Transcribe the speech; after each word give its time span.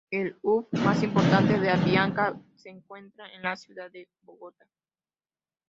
El 0.09 0.35
hub 0.41 0.67
más 0.79 1.03
importante 1.03 1.59
de 1.59 1.69
Avianca 1.69 2.33
se 2.55 2.69
encuentra 2.69 3.31
en 3.35 3.43
la 3.43 3.55
ciudad 3.55 3.91
de 3.91 4.09
Bogotá. 4.23 4.65